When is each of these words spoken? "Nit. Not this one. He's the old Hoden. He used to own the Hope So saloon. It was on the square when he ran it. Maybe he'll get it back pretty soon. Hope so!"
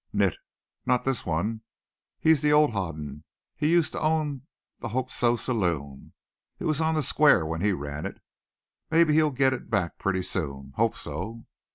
"Nit. 0.11 0.35
Not 0.83 1.05
this 1.05 1.27
one. 1.27 1.61
He's 2.19 2.41
the 2.41 2.51
old 2.51 2.71
Hoden. 2.71 3.23
He 3.55 3.69
used 3.69 3.91
to 3.91 4.01
own 4.01 4.47
the 4.79 4.87
Hope 4.89 5.11
So 5.11 5.35
saloon. 5.35 6.13
It 6.57 6.65
was 6.65 6.81
on 6.81 6.95
the 6.95 7.03
square 7.03 7.45
when 7.45 7.61
he 7.61 7.71
ran 7.71 8.07
it. 8.07 8.19
Maybe 8.89 9.13
he'll 9.13 9.29
get 9.29 9.53
it 9.53 9.69
back 9.69 9.99
pretty 9.99 10.23
soon. 10.23 10.73
Hope 10.75 10.95
so!" 10.97 11.45